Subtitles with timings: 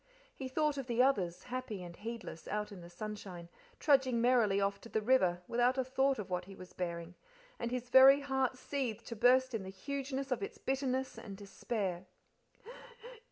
[0.33, 4.81] He thought of the others, happy and heedless, out in the sunshine, trudging merrily off
[4.81, 7.13] to the river, without a thought of what he was bearing,
[7.59, 12.07] and his very heart seethed to burst in the hugeness of its bitterness and despair.